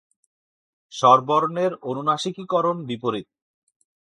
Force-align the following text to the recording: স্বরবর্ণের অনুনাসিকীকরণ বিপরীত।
স্বরবর্ণের 0.93 1.71
অনুনাসিকীকরণ 1.81 2.77
বিপরীত। 2.85 3.27